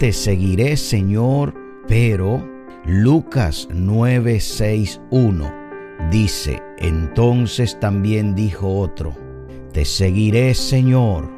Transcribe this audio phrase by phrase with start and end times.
[0.00, 1.54] te seguiré Señor,
[1.86, 2.42] pero
[2.86, 5.52] Lucas 9:61
[6.10, 9.12] dice, entonces también dijo otro,
[9.74, 11.30] te seguiré Señor,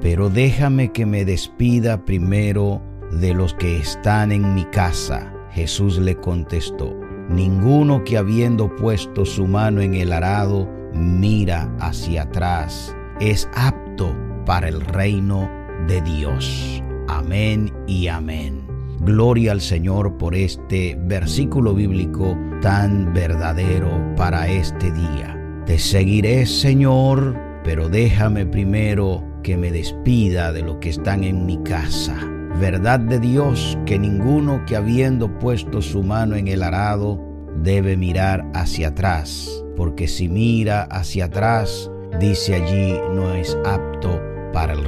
[0.00, 2.82] pero déjame que me despida primero
[3.12, 5.32] de los que están en mi casa.
[5.52, 12.96] Jesús le contestó, ninguno que habiendo puesto su mano en el arado mira hacia atrás
[13.20, 14.12] es apto
[14.44, 15.48] para el reino
[15.86, 16.82] de Dios.
[17.08, 18.66] Amén y amén.
[19.00, 25.62] Gloria al Señor por este versículo bíblico tan verdadero para este día.
[25.64, 27.34] Te seguiré, Señor,
[27.64, 32.14] pero déjame primero que me despida de lo que están en mi casa.
[32.60, 37.18] Verdad de Dios que ninguno que habiendo puesto su mano en el arado
[37.62, 44.27] debe mirar hacia atrás, porque si mira hacia atrás, dice allí, no es apto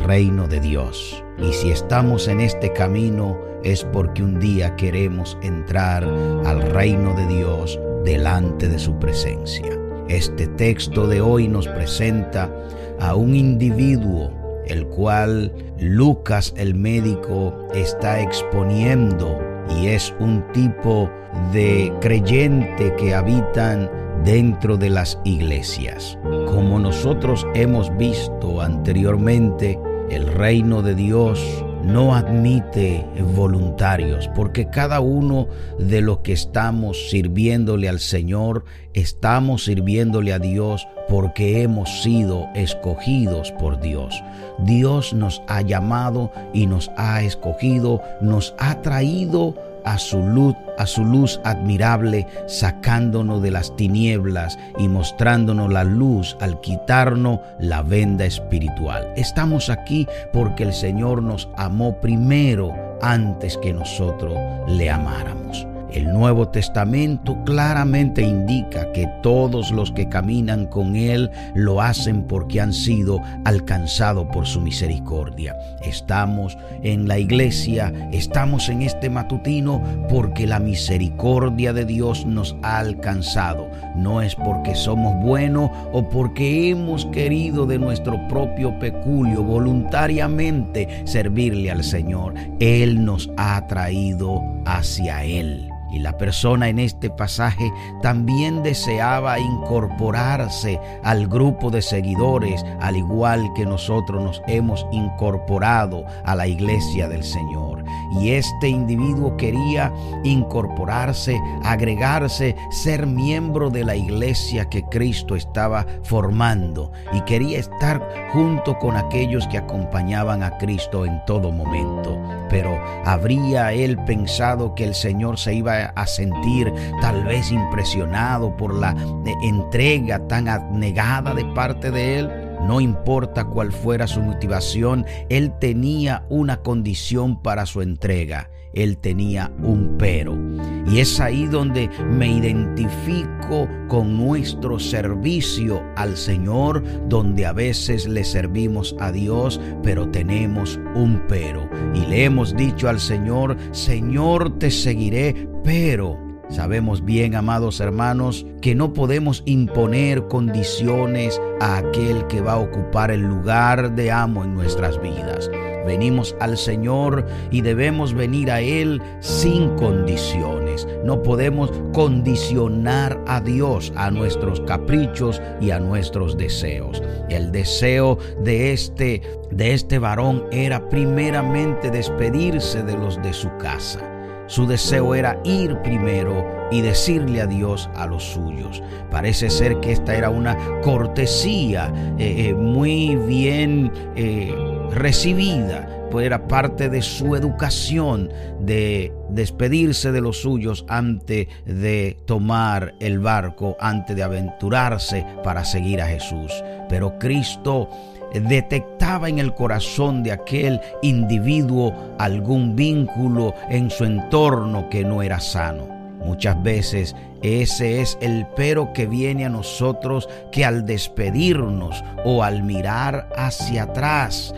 [0.01, 1.23] reino de Dios.
[1.39, 7.27] Y si estamos en este camino es porque un día queremos entrar al reino de
[7.27, 9.79] Dios delante de su presencia.
[10.09, 12.51] Este texto de hoy nos presenta
[12.99, 14.33] a un individuo
[14.66, 19.39] el cual Lucas el médico está exponiendo
[19.80, 21.11] y es un tipo
[21.52, 23.91] de creyente que habitan
[24.24, 26.19] dentro de las iglesias.
[26.46, 29.79] Como nosotros hemos visto anteriormente,
[30.11, 31.41] el reino de Dios
[31.85, 40.33] no admite voluntarios, porque cada uno de los que estamos sirviéndole al Señor, estamos sirviéndole
[40.33, 44.23] a Dios porque hemos sido escogidos por Dios.
[44.59, 50.87] Dios nos ha llamado y nos ha escogido, nos ha traído a su luz, a
[50.87, 58.25] su luz admirable, sacándonos de las tinieblas y mostrándonos la luz al quitarnos la venda
[58.25, 59.13] espiritual.
[59.17, 65.69] Estamos aquí porque el Señor nos amó primero antes que nosotros le amáramos.
[65.93, 72.61] El Nuevo Testamento claramente indica que todos los que caminan con Él lo hacen porque
[72.61, 75.56] han sido alcanzados por su misericordia.
[75.83, 82.78] Estamos en la iglesia, estamos en este matutino porque la misericordia de Dios nos ha
[82.78, 83.69] alcanzado.
[83.97, 91.71] No es porque somos buenos o porque hemos querido de nuestro propio peculio voluntariamente servirle
[91.72, 92.34] al Señor.
[92.61, 95.69] Él nos ha traído hacia Él.
[95.93, 103.51] Y la persona en este pasaje también deseaba incorporarse al grupo de seguidores, al igual
[103.55, 107.84] que nosotros nos hemos incorporado a la iglesia del Señor.
[108.21, 109.93] Y este individuo quería
[110.25, 118.78] incorporarse, agregarse, ser miembro de la iglesia que Cristo estaba formando y quería estar junto
[118.78, 122.19] con aquellos que acompañaban a Cristo en todo momento.
[122.49, 128.75] Pero habría él pensado que el Señor se iba a sentir tal vez impresionado por
[128.75, 128.93] la
[129.27, 132.31] eh, entrega tan abnegada de parte de él.
[132.67, 138.51] No importa cuál fuera su motivación, él tenía una condición para su entrega.
[138.73, 140.39] Él tenía un pero.
[140.87, 148.25] Y es ahí donde me identifico con nuestro servicio al Señor, donde a veces le
[148.25, 151.69] servimos a Dios, pero tenemos un pero.
[151.95, 156.19] Y le hemos dicho al Señor, Señor, te seguiré, pero
[156.50, 163.12] Sabemos bien, amados hermanos, que no podemos imponer condiciones a aquel que va a ocupar
[163.12, 165.48] el lugar de amo en nuestras vidas.
[165.87, 170.88] Venimos al Señor y debemos venir a Él sin condiciones.
[171.04, 177.00] No podemos condicionar a Dios a nuestros caprichos y a nuestros deseos.
[177.28, 179.22] El deseo de este
[179.53, 184.20] de este varón era primeramente despedirse de los de su casa.
[184.50, 188.83] Su deseo era ir primero y decirle adiós a los suyos.
[189.09, 194.53] Parece ser que esta era una cortesía eh, eh, muy bien eh,
[194.91, 198.28] recibida, pues era parte de su educación
[198.59, 206.01] de despedirse de los suyos antes de tomar el barco, antes de aventurarse para seguir
[206.01, 206.53] a Jesús.
[206.89, 207.89] Pero Cristo
[208.34, 215.41] detectaba en el corazón de aquel individuo algún vínculo en su entorno que no era
[215.41, 216.00] sano.
[216.24, 222.62] Muchas veces ese es el pero que viene a nosotros que al despedirnos o al
[222.62, 224.54] mirar hacia atrás,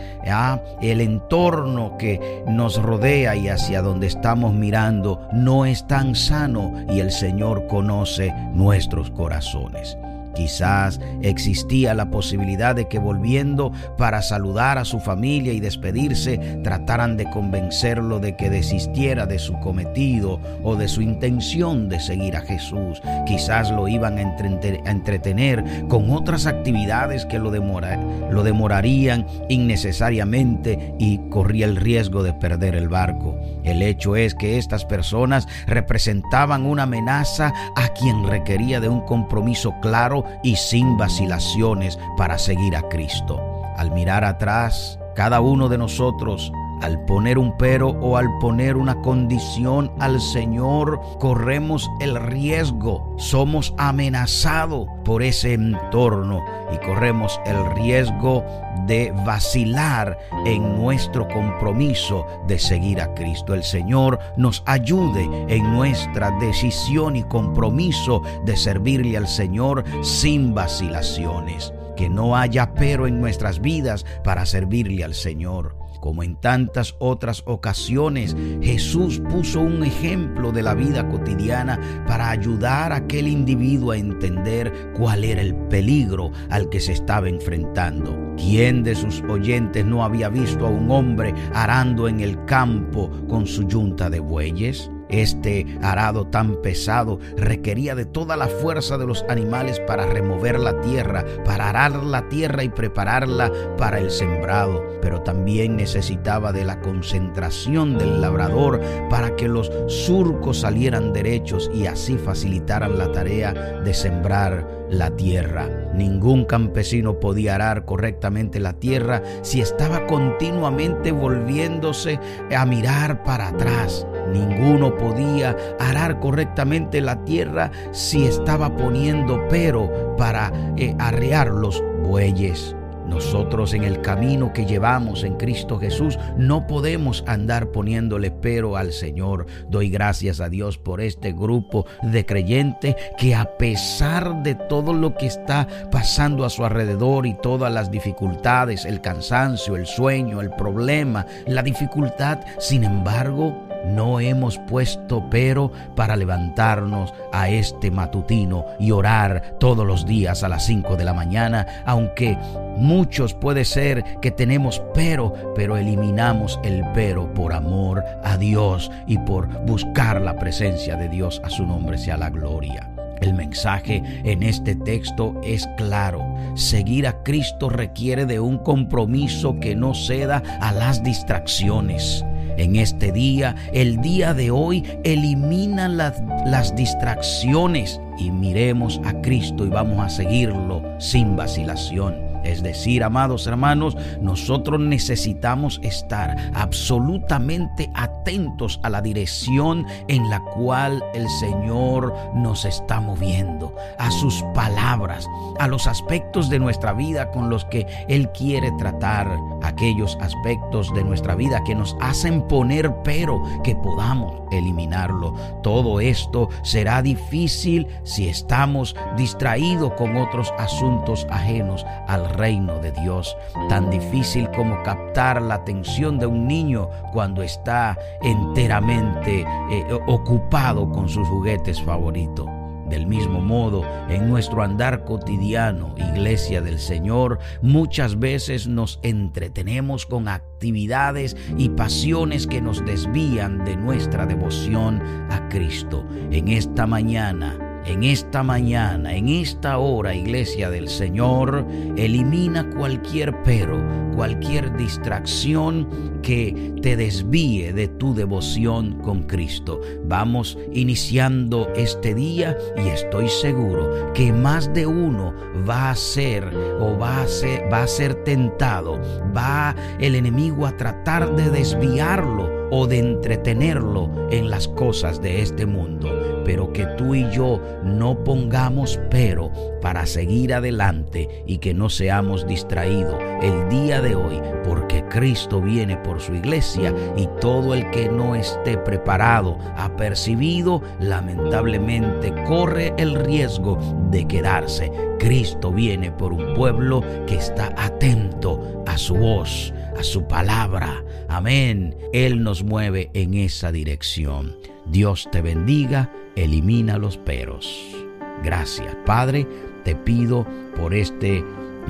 [0.81, 6.99] el entorno que nos rodea y hacia donde estamos mirando no es tan sano y
[6.99, 9.97] el Señor conoce nuestros corazones.
[10.35, 17.17] Quizás existía la posibilidad de que volviendo para saludar a su familia y despedirse, trataran
[17.17, 22.41] de convencerlo de que desistiera de su cometido o de su intención de seguir a
[22.41, 23.01] Jesús.
[23.25, 31.65] Quizás lo iban a entretener con otras actividades que lo, lo demorarían innecesariamente y corría
[31.65, 33.39] el riesgo de perder el barco.
[33.63, 39.73] El hecho es que estas personas representaban una amenaza a quien requería de un compromiso
[39.81, 43.41] claro y sin vacilaciones para seguir a Cristo.
[43.77, 46.51] Al mirar atrás, cada uno de nosotros
[46.83, 53.73] al poner un pero o al poner una condición al Señor, corremos el riesgo, somos
[53.77, 56.43] amenazados por ese entorno
[56.73, 58.43] y corremos el riesgo
[58.85, 63.53] de vacilar en nuestro compromiso de seguir a Cristo.
[63.53, 71.73] El Señor nos ayude en nuestra decisión y compromiso de servirle al Señor sin vacilaciones.
[71.95, 75.82] Que no haya pero en nuestras vidas para servirle al Señor.
[76.03, 82.91] Como en tantas otras ocasiones, Jesús puso un ejemplo de la vida cotidiana para ayudar
[82.91, 88.19] a aquel individuo a entender cuál era el peligro al que se estaba enfrentando.
[88.35, 93.47] ¿Quién de sus oyentes no había visto a un hombre arando en el campo con
[93.47, 94.91] su yunta de bueyes?
[95.13, 100.81] Este arado tan pesado requería de toda la fuerza de los animales para remover la
[100.81, 106.81] tierra, para arar la tierra y prepararla para el sembrado, pero también necesitaba de la
[106.81, 108.81] concentración del labrador
[109.11, 115.82] para que los surcos salieran derechos y así facilitaran la tarea de sembrar la tierra.
[115.93, 122.19] Ningún campesino podía arar correctamente la tierra si estaba continuamente volviéndose
[122.55, 124.07] a mirar para atrás.
[124.31, 132.75] Ninguno podía arar correctamente la tierra si estaba poniendo pero para eh, arrear los bueyes.
[133.07, 138.93] Nosotros en el camino que llevamos en Cristo Jesús no podemos andar poniéndole pero al
[138.93, 139.45] Señor.
[139.69, 145.15] Doy gracias a Dios por este grupo de creyentes que a pesar de todo lo
[145.15, 150.51] que está pasando a su alrededor y todas las dificultades, el cansancio, el sueño, el
[150.51, 158.91] problema, la dificultad, sin embargo, no hemos puesto pero para levantarnos a este matutino y
[158.91, 162.37] orar todos los días a las 5 de la mañana, aunque
[162.77, 169.17] muchos puede ser que tenemos pero, pero eliminamos el pero por amor a Dios y
[169.19, 171.41] por buscar la presencia de Dios.
[171.43, 172.89] A su nombre sea la gloria.
[173.21, 176.35] El mensaje en este texto es claro.
[176.55, 182.25] Seguir a Cristo requiere de un compromiso que no ceda a las distracciones.
[182.57, 189.65] En este día, el día de hoy, elimina las, las distracciones y miremos a Cristo
[189.65, 192.32] y vamos a seguirlo sin vacilación.
[192.43, 201.03] Es decir, amados hermanos, nosotros necesitamos estar absolutamente atentos a la dirección en la cual
[201.13, 205.27] el Señor nos está moviendo, a sus palabras,
[205.59, 209.27] a los aspectos de nuestra vida con los que Él quiere tratar,
[209.63, 215.33] aquellos aspectos de nuestra vida que nos hacen poner pero que podamos eliminarlo.
[215.61, 223.35] Todo esto será difícil si estamos distraídos con otros asuntos ajenos al reino de Dios.
[223.69, 231.09] Tan difícil como captar la atención de un niño cuando está enteramente eh, ocupado con
[231.09, 232.47] sus juguetes favoritos.
[232.89, 240.27] Del mismo modo, en nuestro andar cotidiano, iglesia del Señor, muchas veces nos entretenemos con
[240.27, 246.05] actividades y pasiones que nos desvían de nuestra devoción a Cristo.
[246.29, 251.65] En esta mañana, en esta mañana, en esta hora, iglesia del Señor,
[251.97, 253.81] elimina cualquier pero,
[254.15, 255.87] cualquier distracción
[256.21, 259.81] que te desvíe de tu devoción con Cristo.
[260.05, 265.33] Vamos iniciando este día y estoy seguro que más de uno
[265.67, 266.45] va a ser
[266.79, 268.99] o va a ser, va a ser tentado,
[269.35, 275.67] va el enemigo a tratar de desviarlo o de entretenerlo en las cosas de este
[275.67, 276.09] mundo
[276.43, 279.51] pero que tú y yo no pongamos pero
[279.81, 285.97] para seguir adelante y que no seamos distraídos el día de hoy, porque Cristo viene
[285.97, 293.77] por su iglesia y todo el que no esté preparado, apercibido, lamentablemente corre el riesgo
[294.09, 294.91] de quedarse.
[295.19, 301.03] Cristo viene por un pueblo que está atento a su voz, a su palabra.
[301.27, 301.95] Amén.
[302.13, 304.55] Él nos mueve en esa dirección.
[304.85, 307.95] Dios te bendiga, elimina los peros.
[308.43, 309.47] Gracias, Padre,
[309.83, 310.45] te pido
[310.75, 311.43] por este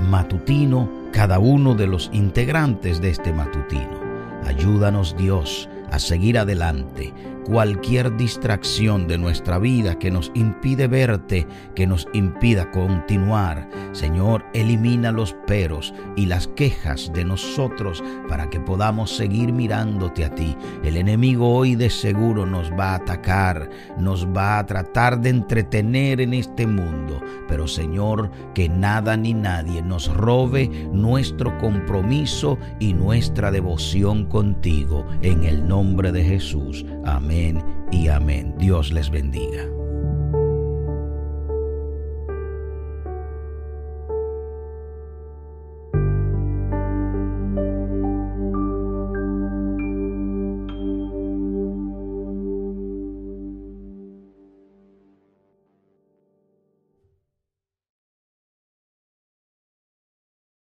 [0.09, 4.01] matutino, cada uno de los integrantes de este matutino.
[4.45, 11.87] Ayúdanos Dios a seguir adelante cualquier distracción de nuestra vida que nos impide verte, que
[11.87, 13.69] nos impida continuar.
[13.91, 20.33] Señor, elimina los peros y las quejas de nosotros para que podamos seguir mirándote a
[20.33, 20.55] ti.
[20.83, 26.21] El enemigo hoy de seguro nos va a atacar, nos va a tratar de entretener
[26.21, 33.51] en este mundo, pero Señor, que nada ni nadie nos robe nuestro compromiso y nuestra
[33.51, 35.05] devoción contigo.
[35.21, 36.85] En el nombre de Jesús.
[37.05, 38.55] Amén y amén.
[38.57, 39.82] Dios les bendiga.